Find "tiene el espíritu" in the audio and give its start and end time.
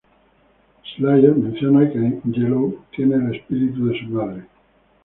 2.89-3.85